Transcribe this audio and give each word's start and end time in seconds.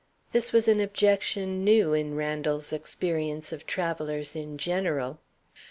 This 0.31 0.51
was 0.51 0.67
an 0.67 0.79
objection 0.79 1.63
new 1.63 1.93
in 1.93 2.15
Randal's 2.15 2.73
experience 2.73 3.51
of 3.53 3.67
travelers 3.67 4.35
in 4.35 4.57
general. 4.57 5.19